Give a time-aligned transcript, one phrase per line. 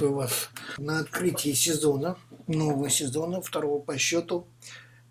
[0.00, 4.46] Приветствую вас на открытии сезона, нового сезона, второго по счету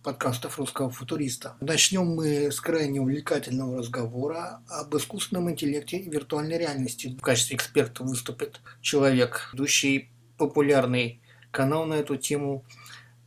[0.04, 1.56] подкастов русского футуриста.
[1.62, 7.16] Начнем мы с крайне увлекательного разговора об искусственном интеллекте и виртуальной реальности.
[7.20, 11.22] В качестве эксперта выступит человек, ведущий популярный
[11.52, 12.66] канал на эту тему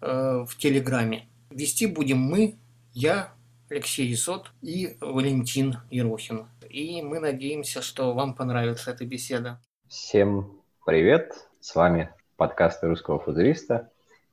[0.00, 1.28] э, в Телеграме.
[1.50, 2.56] Вести будем мы,
[2.92, 3.34] я,
[3.70, 6.48] Алексей Исот и Валентин Ерохин.
[6.68, 9.60] И мы надеемся, что вам понравится эта беседа.
[9.86, 11.51] Всем привет!
[11.62, 13.88] С вами подкасты русского футуриста.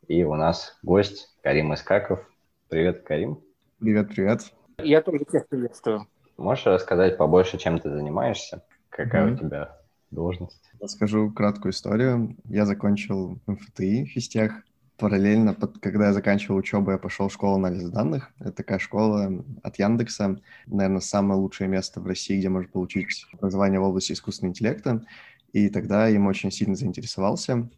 [0.07, 2.27] И у нас гость Карим Искаков.
[2.69, 3.39] Привет, Карим.
[3.77, 4.51] Привет, привет.
[4.79, 6.07] Я тоже всех приветствую.
[6.37, 8.63] Можешь рассказать побольше, чем ты занимаешься?
[8.89, 9.33] Какая mm-hmm.
[9.35, 9.77] у тебя
[10.09, 10.71] должность?
[10.81, 12.35] Расскажу краткую историю.
[12.45, 14.63] Я закончил МФТИ в физтех.
[14.97, 18.31] Параллельно, когда я заканчивал учебу, я пошел в школу анализа данных.
[18.39, 20.41] Это такая школа от Яндекса.
[20.65, 25.05] Наверное, самое лучшее место в России, где можно получить образование в области искусственного интеллекта.
[25.53, 27.69] И тогда им очень сильно заинтересовался.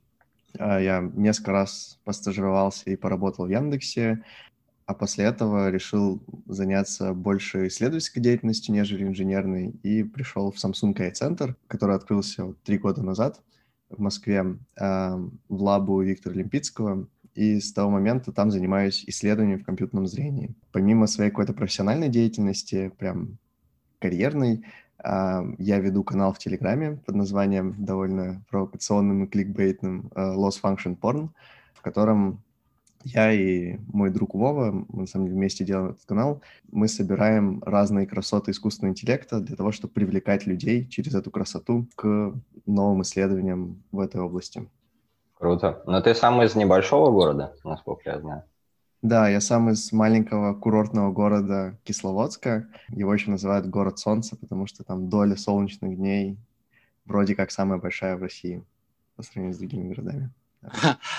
[0.60, 4.24] А, я несколько раз постажировался и поработал в Яндексе,
[4.86, 11.56] а после этого решил заняться больше исследовательской деятельностью, нежели инженерной, и пришел в Samsung AI-центр,
[11.68, 13.42] который открылся три года назад
[13.90, 20.08] в Москве, в лабу Виктора Олимпийского, и с того момента там занимаюсь исследованием в компьютерном
[20.08, 20.54] зрении.
[20.72, 23.38] Помимо своей какой-то профессиональной деятельности, прям
[24.00, 24.66] карьерной,
[25.04, 31.30] я веду канал в Телеграме под названием довольно провокационным и кликбейтным э, Lost Function Porn,
[31.74, 32.42] в котором
[33.04, 37.62] я и мой друг Вова, мы на самом деле вместе делаем этот канал, мы собираем
[37.66, 42.34] разные красоты искусственного интеллекта для того, чтобы привлекать людей через эту красоту к
[42.66, 44.68] новым исследованиям в этой области.
[45.34, 45.82] Круто.
[45.88, 48.44] Но ты сам из небольшого города, насколько я знаю.
[49.02, 52.68] Да, я сам из маленького курортного города Кисловодска.
[52.90, 56.38] Его еще называют город солнца, потому что там доля солнечных дней
[57.06, 58.64] вроде как самая большая в России
[59.16, 60.30] по сравнению с другими городами.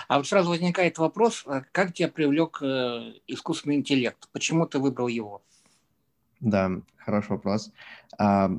[0.09, 4.29] А вот сразу возникает вопрос, а как тебя привлек э, искусственный интеллект?
[4.33, 5.43] Почему ты выбрал его?
[6.39, 7.73] Да, хороший вопрос.
[8.19, 8.53] А,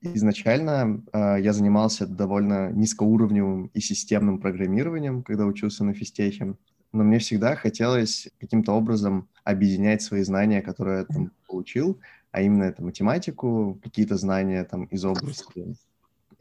[0.00, 6.54] изначально а, я занимался довольно низкоуровневым и системным программированием, когда учился на физтехе
[6.92, 12.64] но мне всегда хотелось каким-то образом объединять свои знания, которые я там получил, а именно
[12.64, 15.76] это математику, какие-то знания там из области,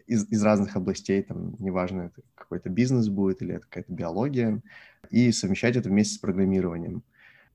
[0.07, 4.61] из, из разных областей, там, неважно, это какой-то бизнес будет или это какая-то биология,
[5.09, 7.03] и совмещать это вместе с программированием.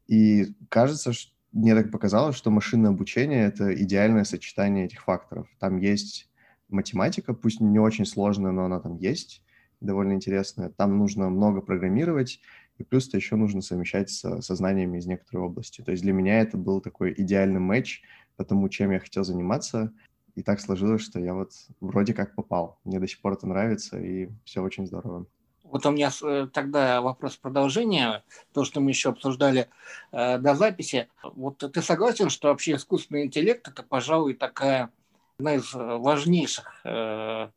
[0.07, 5.49] И кажется, что мне так показалось, что машинное обучение— это идеальное сочетание этих факторов.
[5.59, 6.29] Там есть
[6.69, 9.43] математика, пусть не очень сложная, но она там есть,
[9.81, 10.71] довольно интересная.
[10.71, 12.41] Там нужно много программировать,
[12.79, 15.83] и плюс это еще нужно совмещать со, со знаниями из некоторой области.
[15.83, 18.03] То есть для меня это был такой идеальный матч
[18.37, 19.93] по тому, чем я хотел заниматься.
[20.35, 22.79] И так сложилось, что я вот вроде как попал.
[22.85, 25.27] Мне до сих пор это нравится, и все очень здорово.
[25.65, 28.23] Вот у меня э, тогда вопрос продолжения,
[28.53, 29.69] то, что мы еще обсуждали
[30.13, 31.09] э, до записи.
[31.23, 34.91] Вот ты согласен, что вообще искусственный интеллект это, пожалуй, такая
[35.39, 37.49] одна из важнейших э,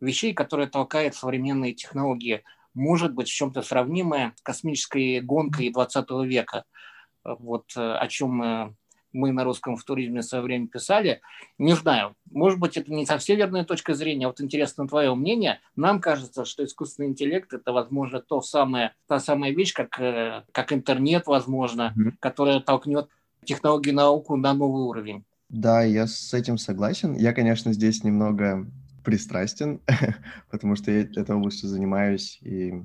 [0.00, 2.42] вещей, которая толкает современные технологии
[2.74, 6.64] может быть в чем-то сравнимое с космической гонкой 20 века.
[7.24, 8.72] Вот э, о чем э,
[9.12, 11.20] мы на русском в туризме в свое время писали.
[11.58, 14.26] Не знаю, может быть, это не совсем верная точка зрения.
[14.26, 15.60] Вот интересно твое мнение.
[15.76, 20.72] Нам кажется, что искусственный интеллект– это, возможно, то самое, та самая вещь, как, э, как
[20.72, 22.12] интернет, возможно, mm-hmm.
[22.20, 23.08] которая толкнет
[23.44, 25.24] технологию науку на новый уровень.
[25.48, 27.14] Да, я с этим согласен.
[27.14, 28.66] Я, конечно, здесь немного
[29.04, 29.80] пристрастен,
[30.50, 32.82] потому что я этой областью занимаюсь и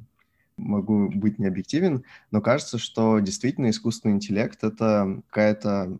[0.57, 5.99] могу быть необъективен, но кажется, что действительно искусственный интеллект— это какая-то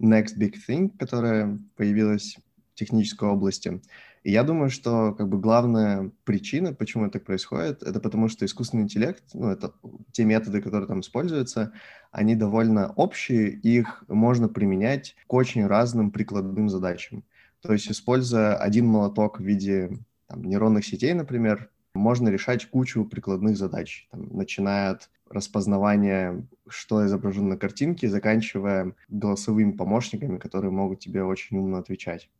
[0.00, 2.36] next big thing, которая появилась
[2.72, 3.80] в технической области.
[4.22, 8.82] И я думаю, что как бы главная причина, почему это происходит, это потому что искусственный
[8.82, 9.72] интеллект, ну, это
[10.10, 11.72] те методы, которые там используются,
[12.10, 17.22] они довольно общие, их можно применять к очень разным прикладным задачам.
[17.66, 19.98] То есть, используя один молоток в виде
[20.28, 27.48] там, нейронных сетей, например, можно решать кучу прикладных задач, там, начиная от распознавания, что изображено
[27.50, 32.30] на картинке, заканчивая голосовыми помощниками, которые могут тебе очень умно отвечать.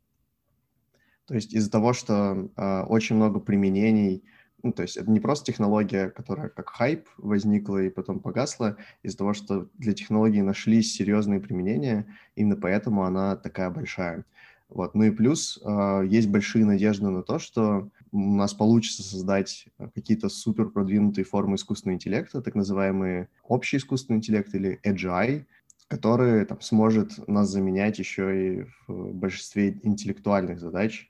[1.25, 4.23] То есть из-за того, что э, очень много применений,
[4.63, 9.17] ну, то есть это не просто технология, которая как хайп возникла и потом погасла, из-за
[9.17, 12.05] того, что для технологии нашлись серьезные применения,
[12.35, 14.23] именно поэтому она такая большая.
[14.69, 14.95] Вот.
[14.95, 20.29] Ну и плюс э, есть большие надежды на то, что у нас получится создать какие-то
[20.29, 25.45] супер продвинутые формы искусственного интеллекта, так называемые общий искусственный интеллект или AGI,
[25.87, 31.09] который там, сможет нас заменять еще и в большинстве интеллектуальных задач.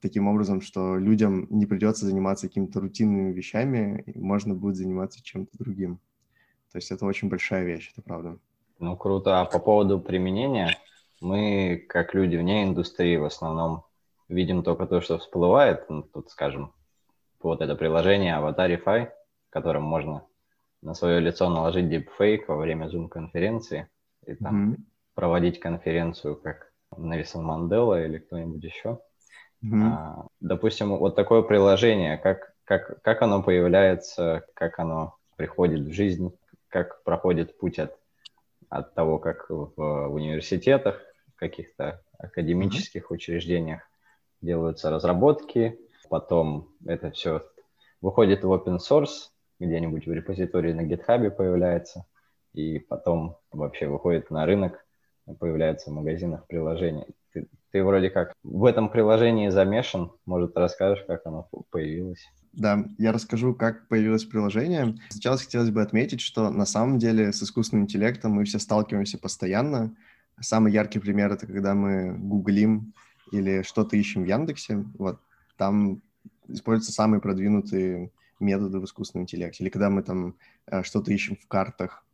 [0.00, 5.56] таким образом, что людям не придется заниматься какими-то рутинными вещами, и можно будет заниматься чем-то
[5.58, 5.98] другим.
[6.72, 8.38] То есть это очень большая вещь, это правда.
[8.78, 9.40] Ну, круто.
[9.40, 10.76] А по поводу применения,
[11.24, 13.84] мы, как люди вне индустрии, в основном
[14.28, 15.88] видим только то, что всплывает.
[15.88, 16.72] Ну, тут, скажем,
[17.42, 19.10] вот это приложение Avatarify,
[19.50, 20.24] которым можно
[20.82, 23.88] на свое лицо наложить deepfake во время Zoom-конференции
[24.26, 24.76] и там mm-hmm.
[25.14, 29.00] проводить конференцию, как Нельсон Мандела или кто-нибудь еще.
[29.64, 29.82] Mm-hmm.
[29.82, 36.36] А, допустим, вот такое приложение, как, как, как оно появляется, как оно приходит в жизнь,
[36.68, 37.96] как проходит путь от,
[38.68, 41.00] от того, как в, университетах,
[41.48, 43.14] каких-то академических mm-hmm.
[43.14, 43.82] учреждениях
[44.40, 47.42] делаются разработки, потом это все
[48.00, 49.30] выходит в open source,
[49.60, 52.06] где-нибудь в репозитории на GitHub появляется,
[52.54, 54.84] и потом вообще выходит на рынок,
[55.38, 57.06] появляется в магазинах приложений.
[57.32, 62.24] Ты, ты вроде как в этом приложении замешан, может, расскажешь, как оно появилось?
[62.52, 64.94] Да, я расскажу, как появилось приложение.
[65.10, 69.96] Сейчас хотелось бы отметить, что на самом деле с искусственным интеллектом мы все сталкиваемся постоянно.
[70.40, 72.92] Самый яркий пример— это когда мы гуглим
[73.32, 74.84] или что-то ищем в Яндексе.
[74.98, 75.20] Вот
[75.56, 76.02] там
[76.48, 78.10] используются самые продвинутые
[78.40, 80.36] методы в искусственном интеллекте, или когда мы там
[80.66, 82.04] э, что-то ищем в картах,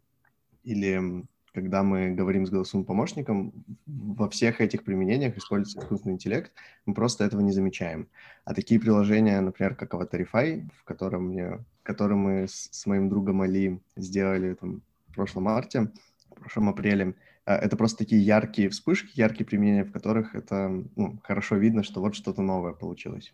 [0.62, 3.52] или когда мы говорим с голосовым помощником,
[3.86, 6.52] во всех этих применениях используется искусственный интеллект,
[6.86, 8.08] мы просто этого не замечаем.
[8.44, 13.42] А такие приложения, например, как Avatarify, в котором, мне, который мы с, с моим другом
[13.42, 15.90] Али сделали там, в прошлом марте,
[16.30, 17.16] в прошлом апреле,
[17.56, 22.14] это просто такие яркие вспышки, яркие применения, в которых это ну, хорошо видно, что вот
[22.14, 23.32] что-то новое получилось.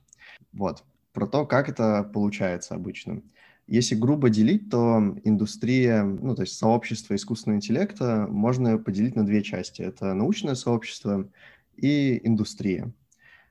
[0.53, 3.23] Вот про то, как это получается обычно.
[3.67, 9.43] Если грубо делить, то индустрия, ну, то есть сообщество искусственного интеллекта можно поделить на две
[9.43, 9.83] части.
[9.83, 11.29] Это научное сообщество
[11.75, 12.93] и индустрия.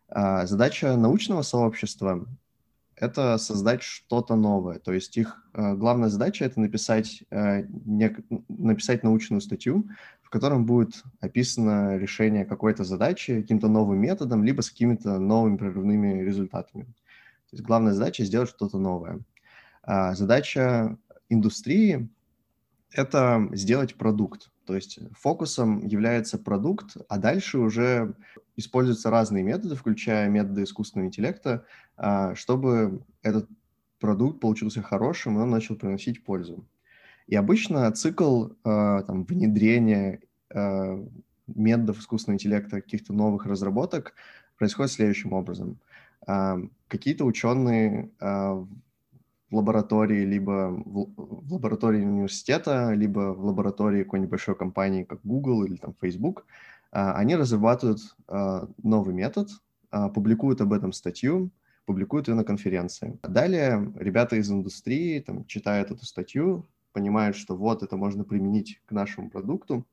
[0.08, 2.28] А задача научного сообщества—
[2.96, 4.80] это создать что-то новое.
[4.80, 8.16] То есть их э, главная задача— это написать, э, не,
[8.48, 9.90] написать научную статью,
[10.22, 16.24] в котором будет описано решение какой-то задачи каким-то новым методом, либо с какими-то новыми прорывными
[16.24, 16.84] результатами.
[16.84, 19.20] То есть главная задача сделать что-то новое.
[19.84, 20.98] А задача
[21.30, 22.10] индустрии–
[22.92, 24.50] это сделать продукт.
[24.66, 28.16] То есть фокусом является продукт, а дальше уже
[28.56, 31.66] используются разные методы, включая методы искусственного интеллекта,
[31.98, 33.50] а, чтобы этот
[34.00, 36.68] продукт получился хорошим, и он начал приносить пользу.
[37.28, 40.22] И обычно цикл а, там, внедрения
[40.54, 41.04] а,
[41.48, 44.14] методов искусственного интеллекта, каких-то новых разработок
[44.58, 45.80] происходит следующим образом–
[46.88, 55.20] какие-то ученые в лаборатории, либо в лаборатории университета, либо в лаборатории какой-нибудь большой компании, как
[55.24, 56.46] Google или там Facebook,
[56.96, 59.50] они разрабатывают а, новый метод,
[60.14, 61.52] публикуют об этом статью,
[61.86, 63.20] публикуют ее на конференции.
[63.24, 68.92] Далее ребята из индустрии там, читают эту статью, понимают, что вот это можно применить к
[68.92, 69.86] нашему продукту,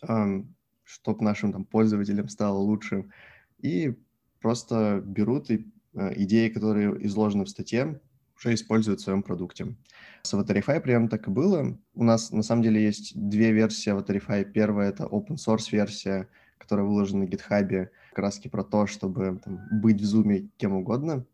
[0.00, 3.10] чтобы нашим там, пользователям стало лучше,
[3.58, 3.96] и
[4.40, 8.00] просто берут и идеи, которые изложены в статье,
[8.38, 9.74] уже используют в своем продукте.
[10.22, 11.78] С Avatarify прямо так и было.
[11.94, 14.44] У нас на самом деле есть две версии Avatarify.
[14.44, 16.28] Первая— это open source версия,
[16.58, 21.24] которая выложена на GitHub, как раз про то, чтобы там, быть в Zoom кем угодно.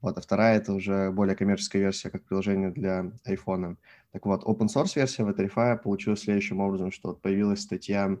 [0.00, 3.76] Вот, а вторая— это уже более коммерческая версия, как приложение для iPhone.
[4.12, 8.16] Так вот, open source версия Avatarify получилась следующим образом, что вот появилась статья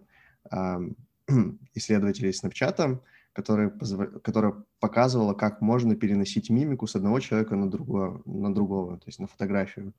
[0.50, 0.78] э,
[1.74, 3.00] исследователей Snapchat,
[3.36, 3.68] которая,
[4.22, 9.18] которая показывала, как можно переносить мимику с одного человека на другого, на другого то есть
[9.18, 9.92] на фотографию.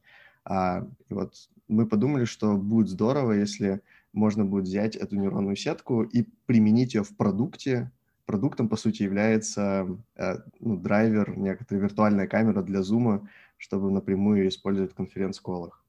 [0.43, 1.35] А, и вот
[1.67, 7.03] мы подумали, что будет здорово, если можно будет взять эту нейронную сетку и применить ее
[7.03, 7.91] в продукте.
[8.25, 14.93] Продуктом, по сути, является э, ну, драйвер, некоторая виртуальная камера для зума, чтобы напрямую использовать
[14.93, 15.85] в конференц-колах.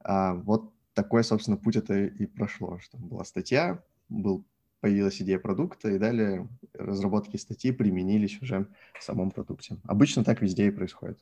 [0.00, 4.44] А, вот такой, собственно, путь это и прошло, что была статья, был
[4.80, 8.66] появилась идея продукта, и далее разработки статьи применились уже
[8.98, 9.76] в самом продукте.
[9.84, 11.18] Обычно так везде и происходит.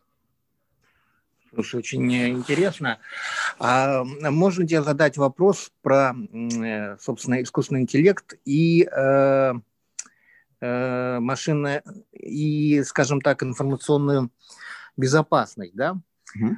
[1.55, 2.99] Слушай, очень интересно.
[3.59, 9.55] А можно тебе задать вопрос про, э, собственно, искусственный интеллект и э,
[10.61, 11.83] э, машинное
[12.13, 14.31] и, скажем так, информационную
[14.99, 15.99] безопасность, да?
[16.35, 16.57] Угу.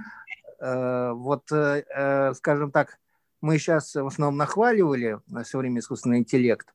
[0.60, 2.98] Э, вот, э, скажем так,
[3.40, 6.74] мы сейчас в основном нахваливали все время искусственный интеллект,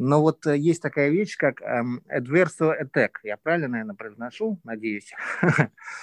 [0.00, 3.10] но вот э, есть такая вещь, как um, adversarial attack.
[3.22, 5.12] Я правильно, наверное, произношу, надеюсь.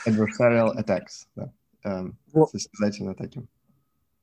[0.06, 1.51] Adversarial attacks, да.
[1.84, 2.51] Um, вот.
[2.51, 3.48] Состязательные атаки.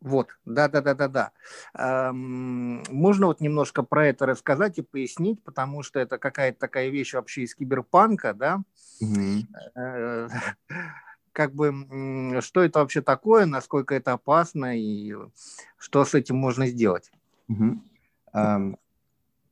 [0.00, 1.33] Вот, да-да-да-да-да.
[1.76, 7.14] Эм, можно вот немножко про это рассказать и пояснить, потому что это какая-то такая вещь
[7.14, 8.61] вообще из киберпанка, да?
[9.00, 9.47] Угу.
[11.33, 15.14] Как бы, что это вообще такое, насколько это опасно и
[15.78, 17.11] что с этим можно сделать?
[17.49, 17.83] Угу.
[18.35, 18.76] Um,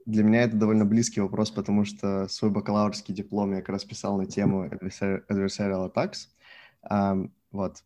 [0.06, 4.16] для меня это довольно близкий вопрос, потому что свой бакалаврский диплом я как раз писал
[4.16, 6.28] на тему adversarial attacks.
[6.90, 7.84] Um, вот,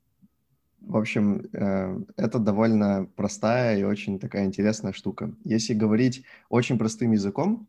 [0.80, 5.34] в общем, э, это довольно простая и очень такая интересная штука.
[5.44, 7.68] Если говорить очень простым языком,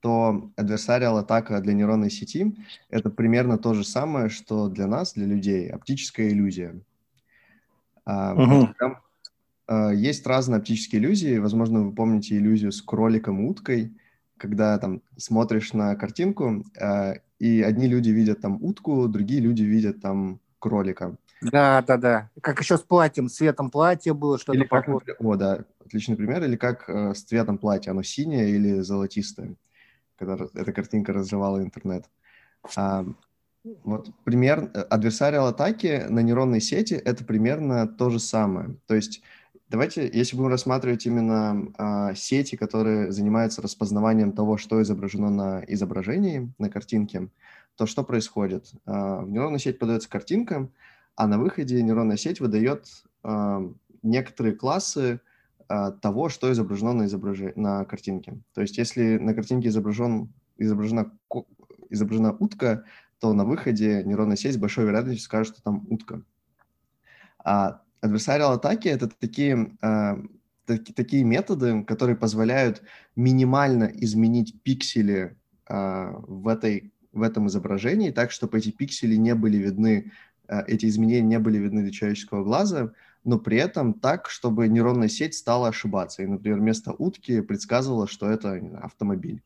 [0.00, 2.56] то adversarial атака для нейронной сети—
[2.90, 6.80] это примерно то же самое, что для нас, для людей, оптическая иллюзия.
[8.06, 8.96] Uh-huh.
[9.68, 11.38] Есть разные оптические иллюзии.
[11.38, 13.92] Возможно, вы помните иллюзию с кроликом и уткой,
[14.36, 20.00] когда там смотришь на картинку, э, и одни люди видят там утку, другие люди видят
[20.00, 21.16] там кролика.
[21.42, 22.30] Да, да, да.
[22.40, 26.42] Как еще с платьем, цветом платья было что-то или как, О, да, отличный пример.
[26.44, 29.54] Или как э, с цветом платья, оно синее или золотистое,
[30.16, 32.06] когда эта картинка разрывала интернет.
[32.76, 33.06] А,
[33.84, 38.76] вот пример э, адверсариал атаки на нейронной сети это примерно то же самое.
[38.86, 39.22] То есть
[39.68, 46.52] давайте, если будем рассматривать именно а, сети, которые занимаются распознаванием того, что изображено на изображении,
[46.58, 47.28] на картинке,
[47.76, 48.72] то что происходит?
[48.84, 50.68] А, в нейронную сеть подается картинка,
[51.16, 52.86] а на выходе нейронная сеть выдает
[53.24, 53.70] э,
[54.02, 55.20] некоторые классы
[55.68, 57.38] э, того, что изображено на, изображ...
[57.56, 58.38] на картинке.
[58.52, 61.10] То есть если на картинке изображен, изображена,
[61.88, 62.84] изображена утка,
[63.18, 66.20] то на выходе нейронная сеть с большой вероятностью скажет, что там утка.
[67.42, 70.16] А adversarial атаки— это такие, э,
[70.64, 72.82] таки, такие методы, которые позволяют
[73.14, 75.36] минимально изменить пиксели
[75.68, 80.12] э, в, этой, в этом изображении так, чтобы эти пиксели не были видны
[80.48, 82.92] Э, эти изменения не были видны для человеческого глаза,
[83.24, 86.22] но при этом так, чтобы нейронная сеть стала ошибаться.
[86.22, 89.42] И, например, вместо утки предсказывала, что это автомобиль.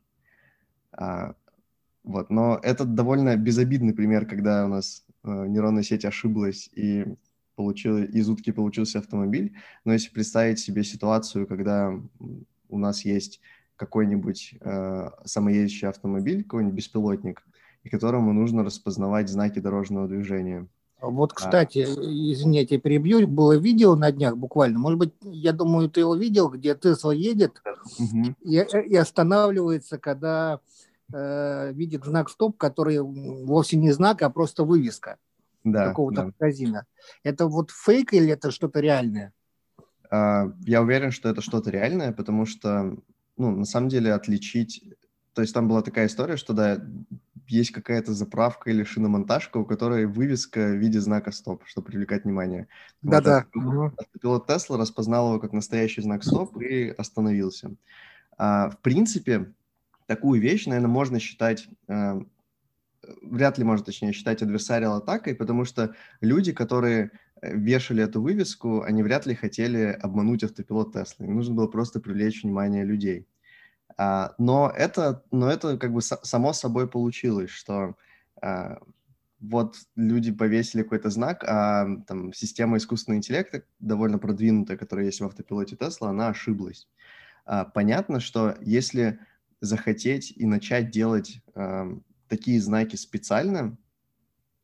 [0.93, 1.35] А,
[2.05, 2.31] вот.
[2.31, 7.07] Но это довольно безобидный пример, когда у нас э, нейронная сеть ошиблась и
[7.61, 9.55] получила, из утки получился автомобиль.
[9.85, 11.93] Но если представить себе ситуацию, когда
[12.71, 13.41] у нас есть
[13.77, 17.43] какой-нибудь э, самоедущий автомобиль, какой-нибудь беспилотник,
[17.83, 20.67] и которому нужно распознавать знаки дорожного движения–
[21.03, 26.15] вот, кстати, извините, перебью, было видео на днях буквально, может быть, я думаю, ты его
[26.15, 27.63] видел, где Тесла едет
[27.99, 28.35] угу.
[28.43, 30.61] и, и останавливается, когда
[31.11, 35.17] э, видит знак стоп, который вовсе не знак, а просто вывеска
[35.65, 36.27] да, какого-то да.
[36.27, 36.87] магазина.
[37.23, 39.33] Это вот фейк или это что-то реальное?
[40.11, 42.97] Uh, я уверен, что это что-то реальное, потому что,
[43.37, 44.85] ну, на самом деле отличить...
[45.35, 46.85] То есть там была такая история, что, да,
[47.51, 52.69] есть какая-то заправка или шиномонтажка, у которой вывеска в виде знака стоп, чтобы привлекать внимание.
[53.03, 53.47] Да-да.
[53.55, 57.73] Вот, Автопилот Тесла распознал его как настоящий знак стоп и остановился.
[58.39, 59.53] А, в принципе,
[60.07, 62.23] такую вещь, наверное, можно считать а,
[63.23, 68.83] вряд ли можно, точнее, считать адверсариал атакой, потому что люди, которые э, вешали эту вывеску,
[68.83, 71.27] они вряд ли хотели обмануть автопилот Тесла.
[71.27, 73.27] Им нужно было просто привлечь внимание людей.
[73.97, 77.97] А, но это, но это как бы само собой получилось, что
[78.41, 78.79] а,
[79.41, 85.25] вот люди повесили какой-то знак, а там система искусственного интеллекта, довольно продвинутая, которая есть в
[85.25, 86.89] автопилоте Тесла, она ошиблась.
[87.45, 89.19] А, понятно, что если
[89.61, 91.43] захотеть и начать делать
[92.31, 93.77] такие знаки специально,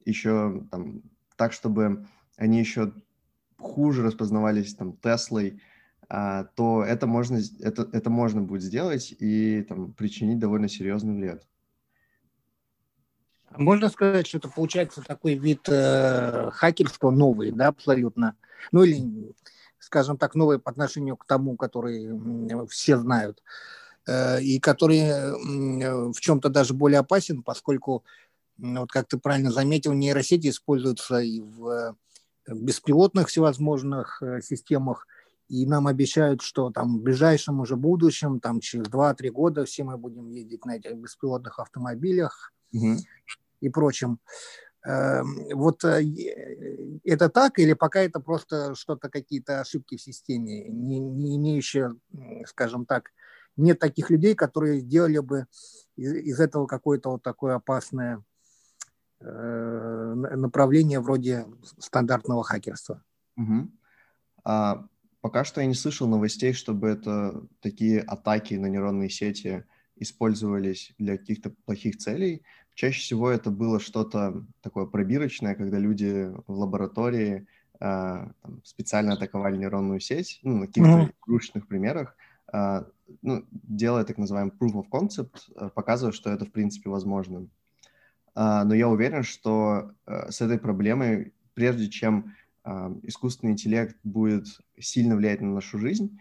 [0.07, 1.03] еще там,
[1.37, 2.07] так, чтобы
[2.37, 2.95] они еще
[3.59, 5.61] хуже распознавались там Теслой,
[6.09, 11.47] а, то это можно, это, это можно будет сделать и там, причинить довольно серьезный вред.
[13.51, 18.37] Можно сказать, что это получается такой вид э, хакерства новый, да, абсолютно.
[18.71, 19.35] Ну или,
[19.79, 26.21] скажем так, новый по отношению к тому, который все знают, э, и который э, в
[26.21, 28.05] чем-то даже более опасен, поскольку,
[28.57, 31.97] вот как ты правильно заметил, нейросети используются и в
[32.49, 35.07] беспилотных всевозможных э, системах,
[35.49, 39.97] и нам обещают, что там в ближайшем уже будущем, там через 2-3 года все мы
[39.97, 42.97] будем ездить на этих беспилотных автомобилях угу.
[43.61, 44.21] и прочем.
[44.85, 46.05] Вот э,
[47.03, 51.97] это так или пока это просто что-то, какие-то ошибки в системе, не, не имеющие,
[52.47, 53.11] скажем так,
[53.57, 55.47] нет таких людей, которые сделали бы
[55.97, 58.23] из, из этого какое-то вот такое опасное
[59.21, 61.47] э, направление вроде
[61.79, 63.03] стандартного хакерства.
[63.37, 63.71] Угу.
[64.45, 64.87] А
[65.27, 69.65] Пока что я не слышал новостей, чтобы это такие атаки на нейронные сети
[69.97, 72.45] использовались для каких-то плохих целей.
[72.75, 77.49] Чаще всего это было что-то такое пробирочное, когда люди в лаборатории
[77.81, 81.15] там, специально атаковали нейронную сеть, ну, на каких-то mm-hmm.
[81.27, 82.17] игрушечных примерах,
[82.53, 87.49] ну, делая так называемый proof of concept, показывая, что это в принципе возможно.
[88.35, 92.35] Но я уверен, что с этой проблемой, прежде чем
[93.03, 94.47] искусственный интеллект будет
[94.79, 96.19] сильно влиять на нашу жизнь,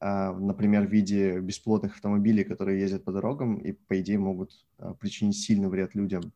[0.00, 4.66] например, в виде бесплотных автомобилей, которые ездят по дорогам и, по идее, могут
[5.00, 6.32] причинить сильный вред людям,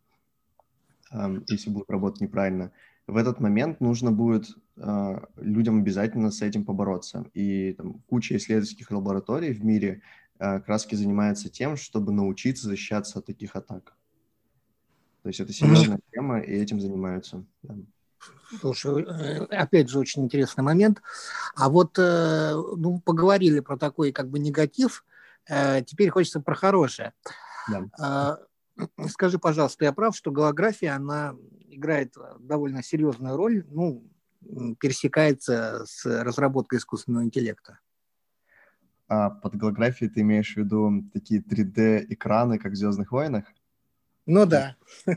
[1.49, 2.73] если будут работать неправильно.
[3.07, 4.57] В этот момент нужно будет
[5.37, 7.27] людям обязательно с этим побороться.
[7.35, 10.03] И там, куча исследовательских лабораторий в мире
[10.39, 13.95] как раз занимается тем, чтобы научиться защищаться от таких атак.
[15.23, 17.45] То есть это серьезная тема, и этим занимаются.
[17.63, 17.75] Да.
[18.61, 21.03] Слушай, э, опять же, очень интересный момент.
[21.55, 25.05] А вот, э, ну, поговорили про такой как бы негатив,
[25.49, 27.13] э, теперь хочется про хорошее.
[27.71, 27.85] Да.
[27.99, 28.39] А,
[29.09, 31.37] скажи, пожалуйста, я прав, что голография, она
[31.69, 34.03] играет довольно серьезную роль, ну,
[34.81, 37.79] пересекается с разработкой искусственного интеллекта?
[39.09, 43.45] А под голографией ты имеешь в виду такие 3D-экраны, как в «Звездных войнах»?
[44.27, 44.77] Ну да.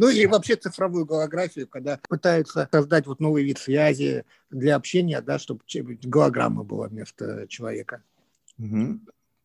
[0.00, 5.40] Ну и вообще цифровую голографию, когда пытаются создать вот новый вид связи для общения, да,
[5.40, 5.62] чтобы
[6.04, 8.04] голограмма была вместо человека.
[8.58, 9.00] Угу.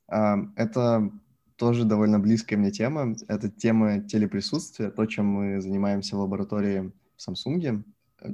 [0.08, 1.12] Это
[1.56, 3.16] тоже довольно близкая мне тема.
[3.28, 7.84] Это тема телеприсутствия, то, чем мы занимаемся в лаборатории в Samsung.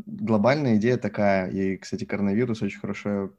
[0.05, 3.31] Глобальная идея такая, и, кстати, коронавирус очень хорошо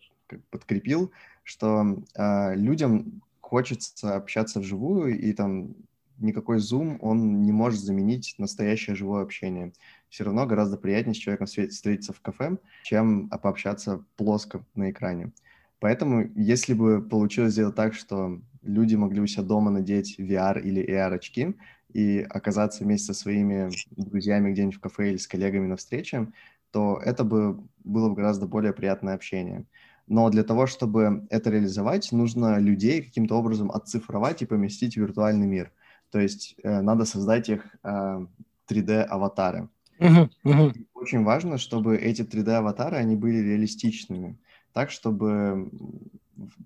[0.51, 5.75] подкрепил, что э, людям хочется общаться вживую, и там
[6.19, 9.73] никакой Zoom, он не может заменить настоящее живое общение.
[10.09, 15.33] Все равно гораздо приятнее с человеком встретиться в кафе, чем пообщаться плоско на экране.
[15.81, 20.87] Поэтому, если бы получилось сделать так, что люди могли у себя дома надеть VR или
[20.87, 21.57] AR-очки
[21.93, 26.29] и оказаться вместе со своими друзьями где-нибудь в кафе или с коллегами на встрече,
[26.71, 29.65] то это бы было бы гораздо более приятное общение.
[30.07, 35.47] Но для того, чтобы это реализовать, нужно людей каким-то образом отцифровать и поместить в виртуальный
[35.47, 35.73] мир.
[36.11, 38.27] То есть э, надо создать их э,
[38.69, 39.69] 3D-аватары.
[39.99, 40.75] Uh-huh, uh-huh.
[40.95, 44.39] Очень важно, чтобы эти 3D-аватары, они были реалистичными,
[44.73, 45.71] так, чтобы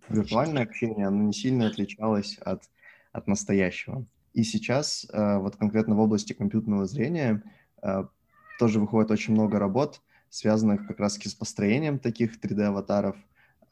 [0.09, 2.63] виртуальное общение, оно не сильно отличалось от,
[3.13, 4.07] от настоящего.
[4.33, 7.43] И сейчас, э, вот конкретно в области компьютерного зрения,
[7.83, 8.05] э,
[8.59, 13.17] тоже выходит очень много работ, связанных как раз с построением таких 3D-аватаров,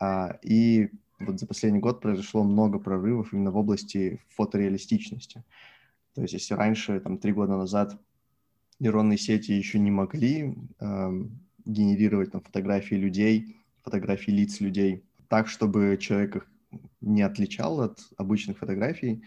[0.01, 5.45] э, и вот за последний год произошло много прорывов именно в области фотореалистичности.
[6.15, 7.99] То есть если раньше, там, три года назад
[8.79, 11.25] нейронные сети еще не могли э,
[11.65, 16.47] генерировать там, фотографии людей, фотографии лиц людей так, чтобы человек их
[17.01, 19.23] не отличал от обычных фотографий,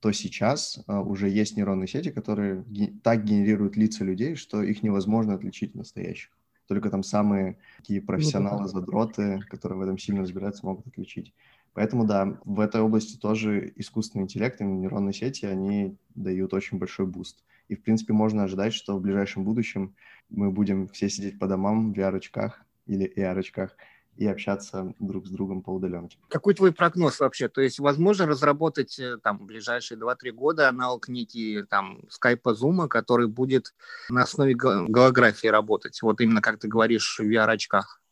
[0.00, 4.82] то сейчас э, уже есть нейронные сети, которые ге- так генерируют лица людей, что их
[4.82, 6.30] невозможно отличить от настоящих.
[6.66, 11.34] Только там самые такие ну профессионалы, задроты, которые в этом сильно разбираются, могут отличить.
[11.72, 17.06] Поэтому, да, в этой области тоже искусственный интеллект и нейронные сети, они дают очень большой
[17.06, 17.44] boost.
[17.68, 19.94] И, в принципе, можно ожидать, что в ближайшем будущем
[20.28, 23.76] мы будем все сидеть по домам в VR-очках или AR-очках
[24.16, 26.18] и общаться друг с другом по удаленке.
[26.28, 27.48] Какой твой прогноз вообще?
[27.48, 32.86] То есть возможно разработать э, там в ближайшие 2-3 года аналог некий там скайпа, зума,
[32.88, 33.74] который будет
[34.10, 36.02] на основе голографии работать?
[36.02, 38.02] Вот именно как ты говоришь в VR-очках.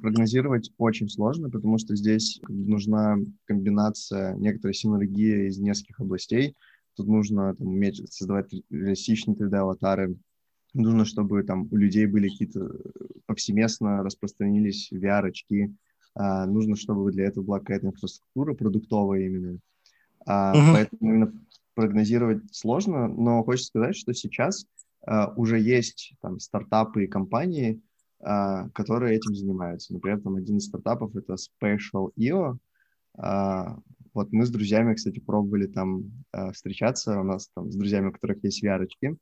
[0.00, 6.54] Прогнозировать очень сложно, потому что здесь нужна комбинация, некоторая синергия из нескольких областей.
[6.96, 10.16] Тут нужно там, уметь создавать реалистичные 3D-аватары,
[10.80, 12.70] нужно, чтобы там у людей были какие-то
[13.26, 15.74] повсеместно распространились VR-очки,
[16.14, 19.58] а, нужно, чтобы для этого была какая-то инфраструктура продуктовая именно.
[20.26, 20.72] А, uh-huh.
[20.72, 21.32] Поэтому именно
[21.74, 24.66] прогнозировать сложно, но хочется сказать, что сейчас
[25.06, 27.80] а, уже есть там стартапы и компании,
[28.20, 29.92] а, которые этим занимаются.
[29.92, 32.56] Например, там один из стартапов это Spatial.io.
[33.18, 33.78] А,
[34.14, 38.12] вот мы с друзьями, кстати, пробовали там а, встречаться, у нас там с друзьями, у
[38.12, 39.16] которых есть VR-очки.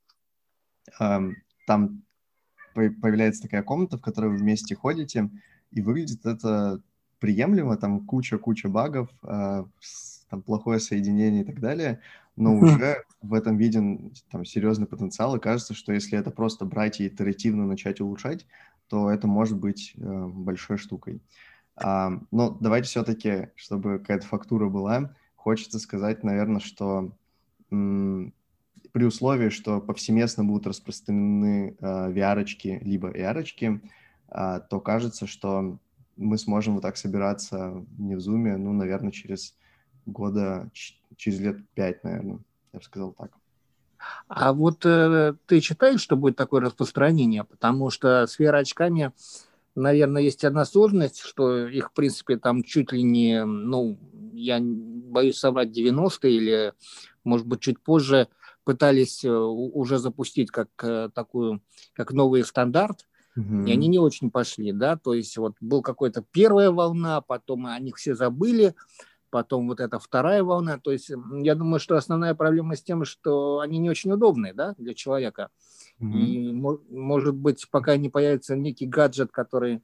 [1.65, 2.03] Там
[2.73, 5.29] появляется такая комната, в которой вы вместе ходите,
[5.71, 6.81] и выглядит это
[7.19, 9.65] приемлемо, там куча-куча багов, э,
[10.29, 12.01] там плохое соединение и так далее,
[12.35, 16.99] но уже в этом виден там серьезный потенциал, и кажется, что если это просто брать
[16.99, 18.45] и итеративно начать улучшать,
[18.89, 21.21] то это может быть э, большой штукой.
[21.77, 27.11] А, но давайте все-таки, чтобы какая-то фактура была, хочется сказать, наверное, что
[28.95, 33.81] при условии, что повсеместно будут распространены э, VR-очки либо AR-очки,
[34.29, 35.79] э, то кажется, что
[36.15, 39.53] мы сможем вот так собираться не в Zoom, ну, наверное, через
[40.05, 40.71] года,
[41.17, 42.39] через лет пять, наверное,
[42.71, 43.31] я бы сказал так.
[44.29, 47.43] А вот э, ты считаешь, что будет такое распространение?
[47.43, 49.11] Потому что с VR-очками
[49.75, 53.99] наверное, есть одна сложность, что их, в принципе, там чуть ли не, ну,
[54.31, 56.73] я боюсь соврать, 90-е или,
[57.25, 58.29] может быть, чуть позже
[58.65, 61.61] пытались э, уже запустить как э, такую,
[61.93, 63.67] как новый стандарт, mm-hmm.
[63.67, 67.79] и они не очень пошли, да, то есть вот был какой-то первая волна, потом о
[67.79, 68.75] них все забыли,
[69.29, 71.11] потом вот эта вторая волна, то есть
[71.43, 75.49] я думаю, что основная проблема с тем, что они не очень удобные, да, для человека,
[76.01, 76.19] mm-hmm.
[76.19, 79.83] и может быть, пока не появится некий гаджет, который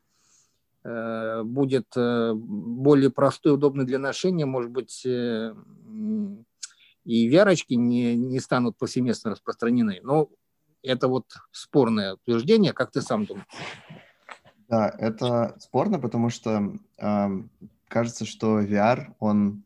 [0.83, 5.53] э, будет э, более простой, удобный для ношения, может быть, э,
[7.03, 9.99] и вярочки не, не станут повсеместно распространены.
[10.03, 10.29] Но
[10.83, 13.47] это вот спорное утверждение, как ты сам думаешь?
[14.67, 17.27] Да, это спорно, потому что э,
[17.87, 19.63] кажется, что VR, он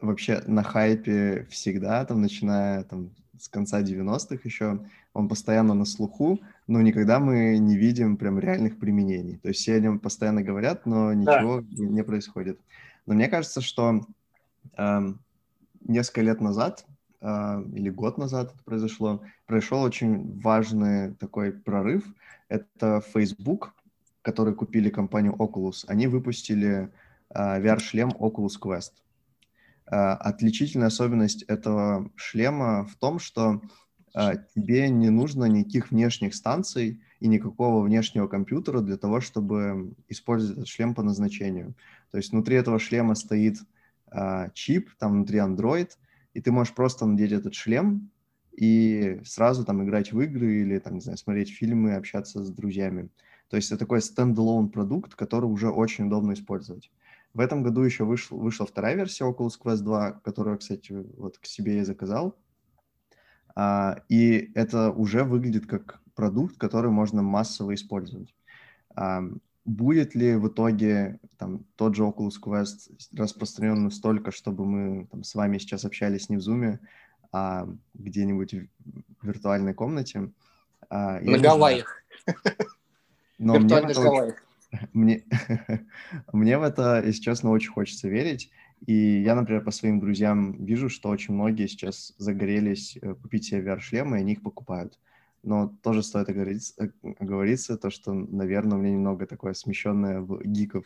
[0.00, 4.80] вообще на хайпе всегда, там, начиная там, с конца 90-х еще,
[5.12, 9.38] он постоянно на слуху, но никогда мы не видим прям реальных применений.
[9.38, 11.84] То есть все о нем постоянно говорят, но ничего да.
[11.84, 12.60] не происходит.
[13.06, 14.06] Но мне кажется, что
[14.76, 15.00] э,
[15.84, 16.86] несколько лет назад
[17.20, 22.04] э, или год назад это произошло, произошел очень важный такой прорыв.
[22.48, 23.74] Это Facebook,
[24.22, 25.84] который купили компанию Oculus.
[25.86, 26.90] Они выпустили
[27.30, 28.92] э, VR-шлем Oculus Quest.
[29.86, 33.62] Э, отличительная особенность этого шлема в том, что
[34.54, 40.68] тебе не нужно никаких внешних станций и никакого внешнего компьютера для того, чтобы использовать этот
[40.68, 41.74] шлем по назначению.
[42.12, 43.58] То есть внутри этого шлема стоит
[44.14, 45.90] а, чип, там внутри Android,
[46.32, 48.10] и ты можешь просто надеть этот шлем
[48.56, 53.10] и сразу там играть в игры или там, не знаю, смотреть фильмы, общаться с друзьями.
[53.50, 56.90] То есть это такой стендалон продукт, который уже очень удобно использовать.
[57.34, 61.46] В этом году еще вышел, вышла вторая версия Oculus Quest 2, которую, кстати, вот к
[61.46, 62.38] себе я заказал.
[63.56, 68.32] А, и это уже выглядит как продукт, который можно массово использовать.
[68.94, 69.24] А,
[69.64, 75.34] будет ли в итоге там, тот же Oculus Quest распространен настолько, чтобы мы там, с
[75.34, 76.78] вами сейчас общались не в Zoom,
[77.32, 80.30] а где-нибудь в виртуальной комнате?
[80.90, 82.02] А, на Гавайях.
[83.38, 84.36] Но мне это
[84.92, 85.24] мне,
[86.32, 88.50] мне в это, если честно, очень хочется верить.
[88.86, 93.62] И я, например, по своим друзьям вижу, что очень многие сейчас загорелись э, купить себе
[93.62, 94.98] VR-шлемы, и они их покупают
[95.44, 96.88] но тоже стоит оговориться, э,
[97.20, 100.84] оговориться то, что, наверное, у меня немного такое смещенное в гиков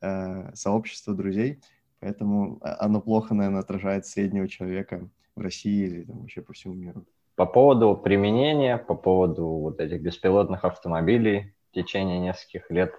[0.00, 1.60] э, сообщество друзей,
[2.00, 6.74] поэтому а, оно плохо, наверное, отражает среднего человека в России или там, вообще по всему
[6.74, 7.04] миру.
[7.34, 12.94] По поводу применения, по поводу вот этих беспилотных автомобилей в течение нескольких лет,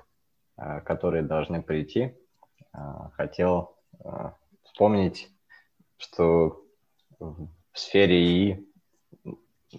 [0.58, 2.13] э, которые должны прийти,
[2.74, 2.78] э,
[3.13, 4.32] хотел э,
[4.63, 5.30] вспомнить,
[5.98, 6.63] что
[7.20, 8.66] в сфере ИИ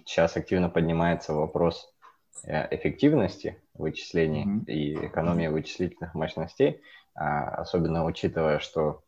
[0.05, 1.93] сейчас активно поднимается вопрос
[2.43, 4.65] э, эффективности вычислений mm-hmm.
[4.65, 6.81] и экономии вычислительных мощностей,
[7.15, 9.01] а, особенно учитывая, что,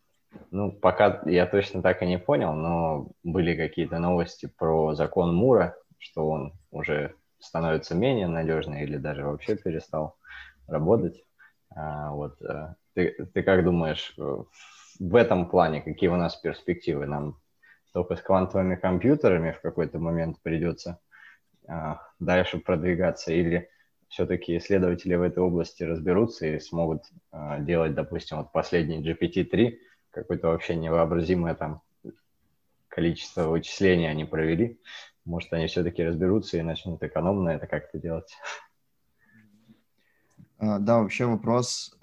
[0.49, 5.75] ну, пока я точно так и не понял, но были какие-то новости про закон Мура,
[5.97, 10.15] что он уже становится менее надежный или даже вообще перестал
[10.67, 11.23] работать.
[11.75, 14.15] А, вот, э, ты, ты как думаешь,
[14.99, 17.07] в этом плане какие у нас перспективы?
[17.07, 17.40] Нам
[17.93, 20.99] только с квантовыми компьютерами в какой-то момент придется
[21.67, 23.69] а, дальше продвигаться, или
[24.07, 29.77] все-таки исследователи в этой области разберутся и смогут а, делать, допустим, вот последний GPT-3,
[30.11, 31.81] какое-то вообще невообразимое там
[32.87, 34.81] количество вычислений они провели.
[35.23, 38.35] Может, они все-таки разберутся и начнут экономно это как-то делать.
[40.57, 41.97] А, да, вообще вопрос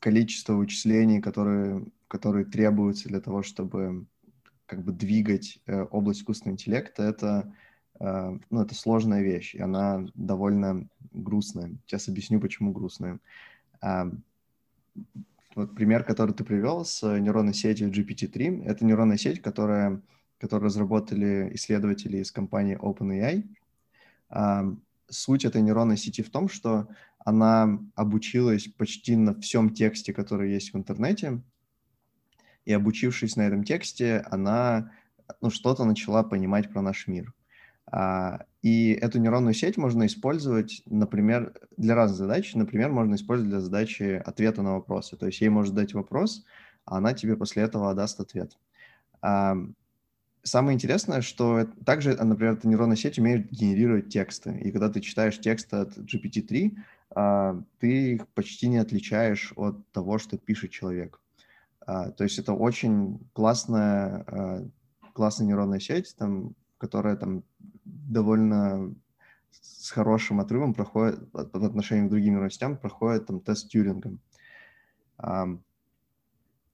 [0.00, 4.06] количества вычислений, которые, которые требуются для того, чтобы
[4.72, 7.52] как бы двигать э, область искусственного интеллекта, это,
[8.00, 11.72] э, ну, это сложная вещь, и она довольно грустная.
[11.84, 13.18] Сейчас объясню, почему грустная.
[13.82, 14.10] Э,
[15.54, 20.00] вот пример, который ты привел с нейронной сетью GPT-3, это нейронная сеть, которая,
[20.38, 23.44] которую разработали исследователи из компании OpenAI.
[24.30, 24.74] Э,
[25.10, 30.72] суть этой нейронной сети в том, что она обучилась почти на всем тексте, который есть
[30.72, 31.42] в интернете,
[32.64, 34.92] и обучившись на этом тексте, она
[35.40, 37.32] ну, что-то начала понимать про наш мир.
[37.90, 42.54] А, и эту нейронную сеть можно использовать, например, для разных задач.
[42.54, 45.16] Например, можно использовать для задачи ответа на вопросы.
[45.16, 46.44] То есть ей может дать вопрос,
[46.84, 48.56] а она тебе после этого даст ответ.
[49.20, 49.56] А,
[50.42, 54.58] самое интересное, что также, например, эта нейронная сеть умеет генерировать тексты.
[54.58, 56.76] И когда ты читаешь текст от GPT-3,
[57.14, 61.21] а, ты их почти не отличаешь от того, что пишет человек.
[61.86, 64.68] А, то есть это очень классная, а,
[65.12, 67.44] классная нейронная сеть, там, которая там
[67.84, 68.94] довольно
[69.50, 74.16] с хорошим отрывом проходит по отношению к другим нейросетям, проходит там тест Тьюринга.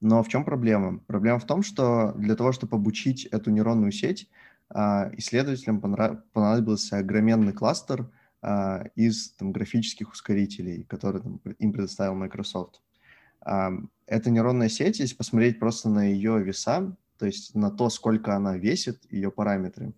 [0.00, 1.00] Но в чем проблема?
[1.06, 4.30] Проблема в том, что для того, чтобы обучить эту нейронную сеть,
[4.70, 8.10] а, исследователям понадобился огроменный кластер
[8.94, 12.80] из там, графических ускорителей, которые там, им предоставил Microsoft.
[13.40, 18.56] Эта нейронная сеть, если посмотреть просто на ее веса, то есть на то, сколько она
[18.56, 19.92] весит, ее параметры,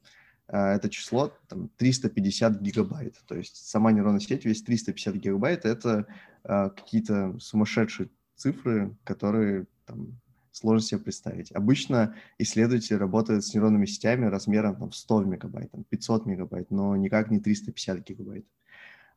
[0.48, 3.16] а, это число там, 350 гигабайт.
[3.26, 5.64] То есть сама нейронная сеть весит 350 гигабайт.
[5.64, 6.06] Это
[6.42, 10.18] какие-то сумасшедшие цифры, которые там,
[10.52, 11.52] сложно себе представить.
[11.52, 17.30] Обычно исследователи работают с нейронными сетями размером там, 100 мегабайт, там, 500 мегабайт, но никак
[17.30, 18.46] не 350 гигабайт.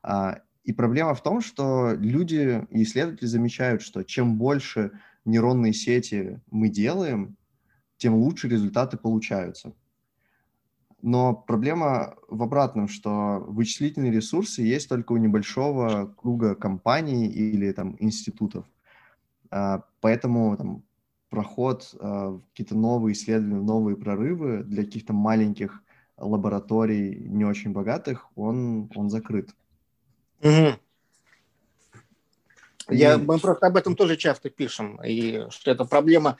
[0.01, 4.91] А, и проблема в том, что люди исследователи замечают, что чем больше
[5.25, 7.35] нейронные сети мы делаем,
[7.97, 9.73] тем лучше результаты получаются.
[11.01, 17.97] Но проблема в обратном, что вычислительные ресурсы есть только у небольшого круга компаний или там
[17.99, 18.65] институтов.
[19.51, 20.83] А, поэтому там,
[21.29, 25.83] проход а, какие-то новые исследования, новые прорывы для каких-то маленьких
[26.15, 29.53] лабораторий, не очень богатых, он, он закрыт.
[30.43, 30.79] Угу.
[32.89, 36.37] Я, мы просто об этом тоже часто пишем, и что это проблема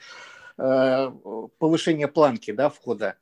[0.58, 1.10] э,
[1.58, 3.16] повышения планки да, входа.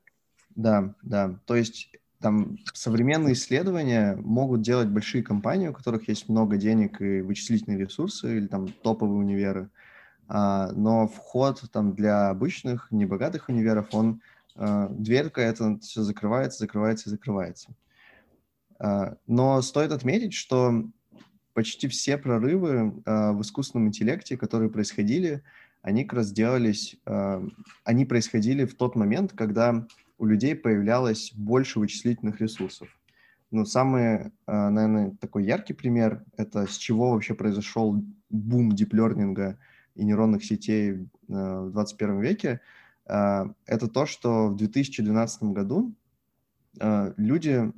[0.56, 1.38] Да, да.
[1.46, 1.88] То есть
[2.20, 8.36] там современные исследования могут делать большие компании, у которых есть много денег и вычислительные ресурсы,
[8.36, 9.70] или там топовые универы.
[10.28, 14.20] А, но вход там для обычных, небогатых универов, он,
[14.56, 17.70] а, дверка это все закрывается, закрывается и закрывается.
[18.82, 20.84] А, но стоит отметить, что
[21.54, 25.42] почти все прорывы в искусственном интеллекте, которые происходили,
[25.82, 26.96] они как раз делались,
[27.84, 32.88] они происходили в тот момент, когда у людей появлялось больше вычислительных ресурсов.
[33.50, 39.58] Ну, самый, наверное, такой яркий пример– это с чего вообще произошел бум диплернинга–
[39.94, 42.60] и нейронных сетей в 21 веке,
[43.04, 45.94] это то, что в 2012 году
[47.16, 47.72] люди,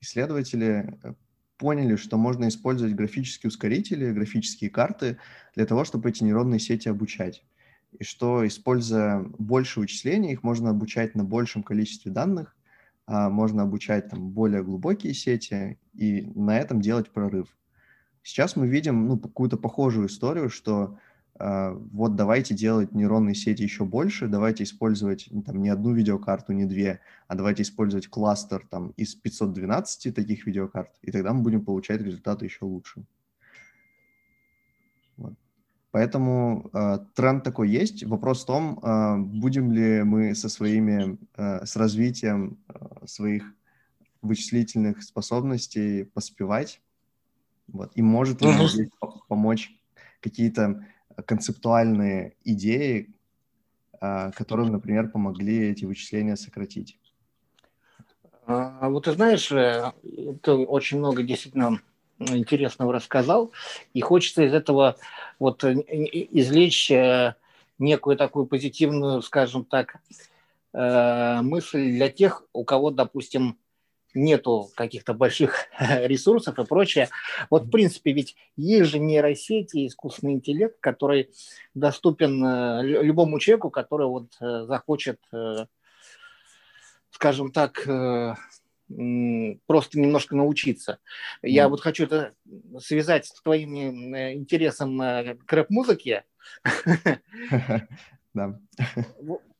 [0.00, 0.98] исследователи
[1.58, 5.18] поняли, что можно использовать графические ускорители, графические карты
[5.54, 7.44] для того, чтобы эти нейронные сети обучать.
[7.98, 12.56] И что, используя больше вычислений, их можно обучать на большем количестве данных,
[13.06, 17.48] а можно обучать там, более глубокие сети и на этом делать прорыв.
[18.22, 20.98] Сейчас мы видим ну, какую-то похожую историю, что
[21.38, 26.64] вот давайте делать нейронные сети еще больше, давайте использовать ну, там, не одну видеокарту, не
[26.64, 32.00] две, а давайте использовать кластер там, из 512 таких видеокарт, и тогда мы будем получать
[32.00, 33.04] результаты еще лучше.
[35.16, 35.34] Вот.
[35.90, 38.04] Поэтому э, тренд такой есть.
[38.04, 43.54] Вопрос в том, э, будем ли мы со своими, э, с развитием э, своих
[44.22, 46.80] вычислительных способностей поспевать.
[47.68, 47.92] Вот.
[47.94, 48.88] И может ли mm-hmm.
[49.28, 49.72] помочь
[50.20, 50.84] какие-то
[51.26, 53.10] концептуальные идеи,
[54.00, 56.98] а, которые, например, помогли эти вычисления сократить.
[58.46, 59.92] А вот ты знаешь, э,
[60.42, 61.80] ты очень много действительно
[62.18, 63.52] интересного рассказал,
[63.92, 64.96] и хочется из этого
[65.38, 67.34] вот э, извлечь э,
[67.78, 69.96] некую такую позитивную, скажем так,
[70.72, 73.56] мысль для тех, у кого, допустим,
[74.14, 77.08] нету каких-то больших ресурсов и прочее.
[77.50, 81.30] Вот, в принципе, ведь есть же нейросети, искусственный интеллект, который
[81.74, 85.66] доступен э, любому человеку, который вот э, захочет, э,
[87.10, 87.86] скажем так,
[89.66, 90.98] просто немножко научиться.
[91.42, 91.68] Я mm.
[91.68, 92.32] вот хочу это
[92.80, 96.24] связать с твоим интересом к рэп-музыке.
[98.34, 98.60] Да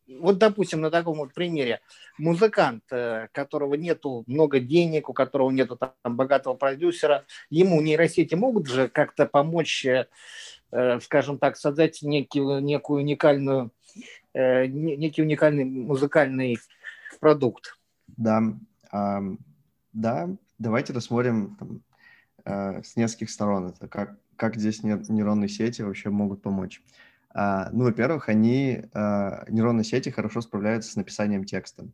[0.09, 1.81] вот, допустим, на таком вот примере,
[2.16, 8.66] музыкант, э, которого нету много денег, у которого нету там богатого продюсера, ему нейросети могут
[8.66, 10.07] же как-то помочь, э,
[10.73, 13.71] э, скажем так, создать некий, некую уникальную,
[14.35, 16.59] некий уникальный музыкальный
[17.21, 17.77] продукт.
[18.07, 18.42] Да,
[19.92, 26.42] да, давайте рассмотрим там, с нескольких сторон это, как, как здесь нейронные сети вообще могут
[26.42, 26.83] помочь.
[27.30, 31.88] А, ну, во-первых, они, а, нейронные сети хорошо справляются с написанием текста.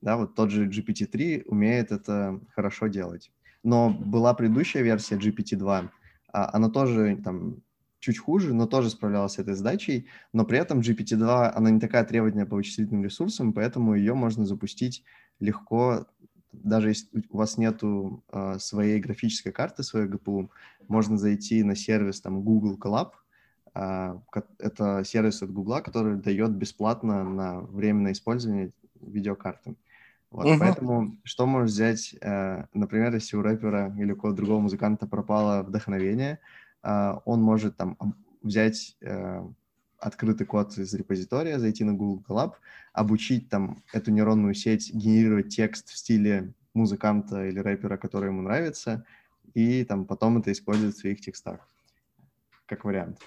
[0.00, 3.32] Да, вот тот же GPT-3 умеет это хорошо делать.
[3.62, 5.88] Но была предыдущая версия GPT-2,
[6.32, 7.62] а, она тоже там
[8.00, 12.04] чуть хуже, но тоже справлялась с этой задачей, но при этом GPT-2, она не такая
[12.04, 15.02] требовательная по вычислительным ресурсам, поэтому ее можно запустить
[15.40, 16.06] легко,
[16.52, 20.50] даже если у вас нету э, своей графической карты, своей GPU,
[20.86, 23.23] можно зайти на сервис там Google Colab, а,
[23.74, 29.74] это сервис от Google, который дает бесплатно на временное использование видеокарты.
[30.30, 30.58] Вот, угу.
[30.58, 35.62] Поэтому что можешь взять, э, например, если у рэпера или у какого-то другого музыканта пропало
[35.62, 36.40] вдохновение,
[36.82, 37.96] э, он может там
[38.42, 39.46] взять э,
[39.98, 42.54] открытый код из репозитория, зайти на Google Colab,
[42.92, 49.04] обучить там эту нейронную сеть генерировать текст в стиле музыканта или рэпера, который ему нравится,
[49.54, 51.60] и там потом это использовать в своих текстах,
[52.66, 53.20] как вариант.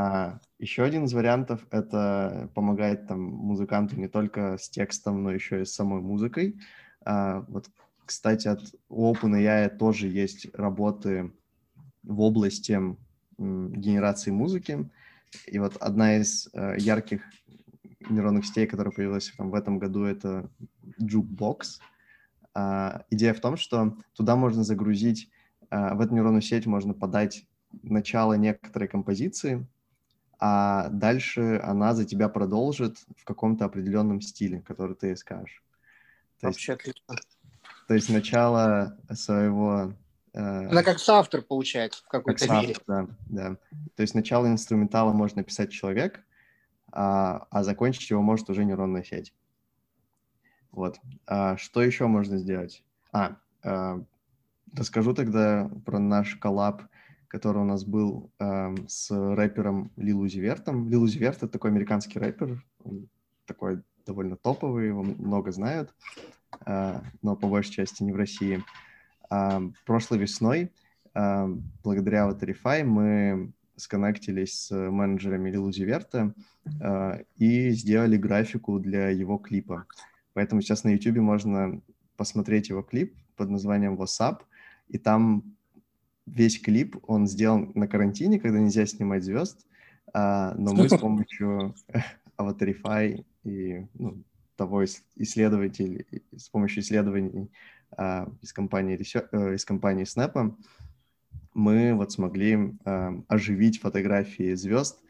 [0.00, 5.62] А еще один из вариантов— это помогает там музыканту не только с текстом, но еще
[5.62, 6.60] и с самой музыкой.
[7.04, 7.68] А, вот,
[8.06, 11.32] кстати, от OpenAI тоже есть работы
[12.04, 14.88] в области м, генерации музыки.
[15.48, 17.22] И вот одна из э, ярких
[18.08, 20.48] нейронных сетей, которая появилась там, в этом году, это
[21.00, 21.80] Jukebox.
[22.54, 25.28] А, идея в том, что туда можно загрузить,
[25.70, 27.48] а, в эту нейронную сеть можно подать
[27.82, 29.66] начало некоторой композиции,
[30.38, 35.62] а дальше она за тебя продолжит в каком-то определенном стиле, который ты скажешь.
[36.40, 37.16] То Вообще есть, отлично.
[37.88, 39.94] То есть начало своего...
[40.34, 42.76] Э, она как соавтор получается в какой-то как мере.
[42.86, 43.56] Да, да.
[43.96, 46.24] То есть начало инструментала может написать человек,
[46.92, 49.34] а, а закончить его может уже нейронная сеть.
[50.70, 51.00] Вот.
[51.26, 52.84] А что еще можно сделать?
[53.10, 54.00] А, э,
[54.76, 56.82] расскажу тогда про наш коллаб
[57.28, 60.88] который у нас был э, с рэпером Лилу Зивертом.
[60.88, 63.08] Лилу Зиверт— это такой американский рэпер, он
[63.44, 65.94] такой довольно топовый, его много знают,
[66.66, 68.64] э, но по большей части не в России.
[69.30, 70.72] Э, прошлой весной,
[71.14, 71.46] э,
[71.84, 76.34] благодаря Waterify, мы сконнектились с менеджерами Лилу Зиверта
[76.80, 79.86] э, и сделали графику для его клипа.
[80.32, 81.80] Поэтому сейчас на YouTube можно
[82.16, 84.40] посмотреть его клип под названием WhatsApp,
[84.88, 85.56] и там
[86.34, 89.66] весь клип, он сделан на карантине, когда нельзя снимать звезд,
[90.12, 91.74] а, но мы с помощью
[92.38, 94.22] Avatarify и ну,
[94.56, 94.84] того
[95.16, 96.04] исследователя,
[96.36, 97.50] с помощью исследований
[97.96, 100.54] а, из, компании, э, из компании Snap,
[101.54, 105.00] мы вот смогли а, оживить фотографии звезд,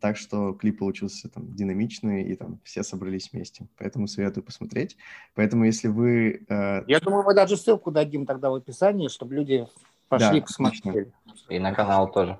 [0.00, 3.66] так что клип получился там динамичный, и там все собрались вместе.
[3.78, 4.96] Поэтому советую посмотреть.
[5.34, 6.44] Поэтому если вы...
[6.48, 6.82] Э...
[6.86, 9.66] Я думаю, мы даже ссылку дадим тогда в описании, чтобы люди
[10.08, 11.12] Пошли да, посмотрели.
[11.48, 12.38] И на канал тоже.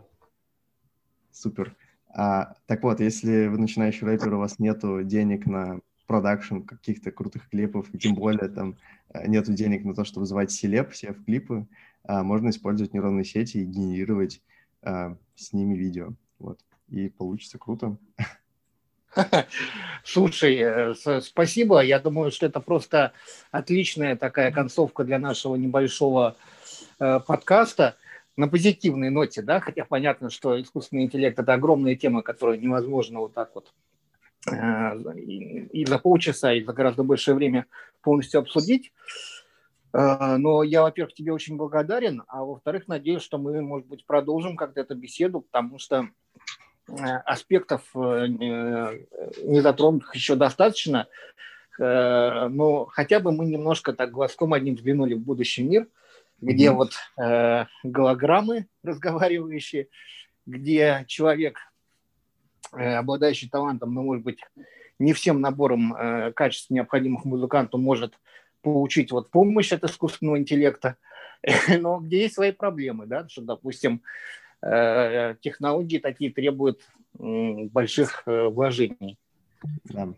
[1.32, 1.74] Супер.
[2.08, 7.48] А, так вот, если вы начинающий рэпер, у вас нету денег на продакшн каких-то крутых
[7.50, 8.76] клипов, и тем более там
[9.10, 11.66] э, нету денег на то, чтобы вызывать селеп все в клипы,
[12.04, 14.40] а, можно использовать нейронные сети и генерировать
[14.82, 16.14] а, с ними видео.
[16.38, 16.60] Вот.
[16.88, 17.96] И получится круто.
[20.04, 21.80] Слушай, э, спасибо.
[21.80, 23.12] Я думаю, что это просто
[23.50, 26.55] отличная такая концовка для нашего небольшого Э,
[26.98, 27.96] подкаста
[28.36, 33.32] на позитивной ноте, да, хотя понятно, что искусственный интеллект– это огромная тема, которую невозможно вот
[33.32, 33.72] так вот
[34.50, 37.66] э, и, за полчаса, и за гораздо большее время
[38.02, 38.92] полностью обсудить.
[39.94, 44.56] Э, но я, во-первых, тебе очень благодарен, а во-вторых, надеюсь, что мы, может быть, продолжим
[44.56, 46.08] как-то эту беседу, потому что
[47.24, 51.08] аспектов не затронутых еще достаточно,
[51.80, 55.88] но хотя бы мы немножко так глазком одним взглянули в будущий мир–
[56.40, 56.74] где mm-hmm.
[56.74, 59.88] вот э, голограммы разговаривающие,
[60.44, 61.58] где человек,
[62.72, 64.38] э, обладающий талантом, но, может быть,
[64.98, 68.14] не всем набором э, качеств, необходимых музыканту, может
[68.62, 70.96] получить вот помощь от искусственного интеллекта,
[71.78, 74.02] но где есть свои проблемы, да, что, допустим,
[74.62, 76.80] э, технологии такие требуют
[77.18, 79.18] э, больших э, вложений.
[79.84, 80.08] Да.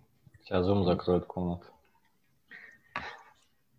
[0.42, 1.66] Сейчас Zoom закроет комнату.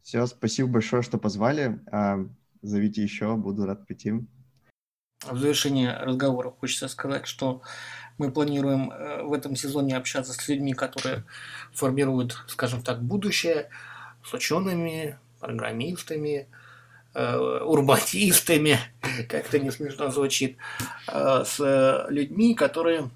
[0.09, 1.79] Все, спасибо большое, что позвали.
[1.91, 2.25] А,
[2.63, 4.13] зовите еще, буду рад прийти.
[5.23, 7.61] В завершении разговора хочется сказать, что
[8.17, 11.25] мы планируем э, в этом сезоне общаться с людьми, которые
[11.73, 13.69] формируют, скажем так, будущее,
[14.25, 16.47] с учеными, программистами,
[17.13, 18.79] э, урбанистами,
[19.29, 20.57] как это не смешно звучит,
[21.07, 23.11] э, с людьми, которые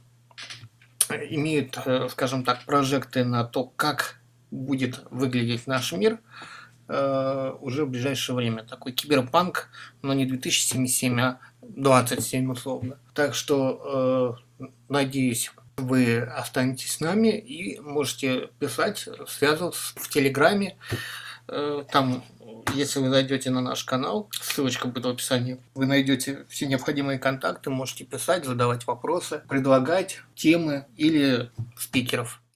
[1.10, 1.76] имеют,
[2.12, 4.20] скажем так, прожекты на то, как
[4.52, 6.20] будет выглядеть наш мир–
[6.96, 8.64] Э, уже в ближайшее время.
[8.64, 9.70] Такой киберпанк,
[10.04, 13.00] но не 2077, а 27 условно.
[13.16, 20.78] Так что, э, надеюсь, вы останетесь с нами и можете писать, связываться в Телеграме.
[21.48, 22.24] Э, там,
[22.76, 27.72] если вы зайдете на наш канал, ссылочка будет в описании, вы найдете все необходимые контакты,
[27.72, 32.43] можете писать, задавать вопросы, предлагать темы или спикеров.